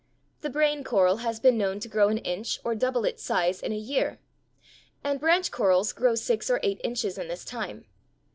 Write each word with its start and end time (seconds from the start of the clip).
The 0.41 0.49
brain 0.49 0.83
coral 0.83 1.17
has 1.17 1.39
been 1.39 1.59
known 1.59 1.79
to 1.81 1.87
grow 1.87 2.07
an 2.09 2.17
inch 2.17 2.59
or 2.63 2.73
double 2.73 3.05
its 3.05 3.21
size 3.21 3.61
in 3.61 3.71
a 3.71 3.77
year, 3.77 4.17
and 5.03 5.19
branch 5.19 5.51
corals 5.51 5.93
grow 5.93 6.15
six 6.15 6.49
or 6.49 6.59
eight 6.63 6.81
inches 6.83 7.19
in 7.19 7.27
this 7.27 7.45
time. 7.45 7.85